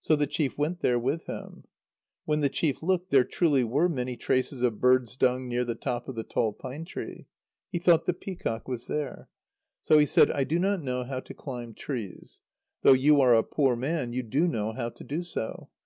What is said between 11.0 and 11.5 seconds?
how to